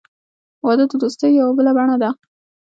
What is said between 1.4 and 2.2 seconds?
بله بڼه ده.